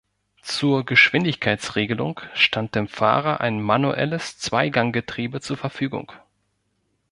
[0.41, 6.11] Zur Geschwindigkeitsregelung stand dem Fahrer ein manuelles Zweiganggetriebe zur Verfügung.